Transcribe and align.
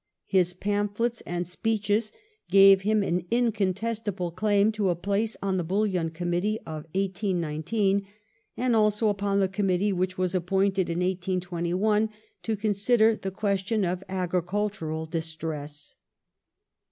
His 0.25 0.55
pamph 0.55 0.99
lets 0.99 1.21
and 1.27 1.45
speeches 1.45 2.11
gave 2.49 2.81
him 2.81 3.03
an 3.03 3.23
incontestable 3.29 4.31
claim 4.31 4.71
to 4.71 4.89
a 4.89 4.95
place 4.95 5.37
on 5.43 5.57
the 5.57 5.63
Bullion 5.63 6.09
Committee 6.09 6.57
of 6.61 6.85
1819, 6.95 8.07
and 8.57 8.75
also 8.75 9.09
upon 9.09 9.41
the 9.41 9.47
Committee 9.47 9.93
which 9.93 10.17
was 10.17 10.33
appointed 10.33 10.89
in 10.89 11.01
1821 11.01 12.09
to 12.41 12.57
consider 12.57 13.15
the 13.15 13.29
question 13.29 13.85
of 13.85 14.03
agricultural 14.09 15.05
distress. 15.05 15.93